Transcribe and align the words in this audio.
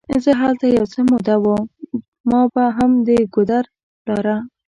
زه 0.23 0.31
هلته 0.41 0.65
یو 0.77 0.85
څه 0.93 0.99
موده 1.09 1.35
وم، 1.43 1.63
ما 2.29 2.41
به 2.53 2.65
هم 2.77 2.91
د 3.07 3.09
ګودر 3.33 3.63
لاره. 4.07 4.35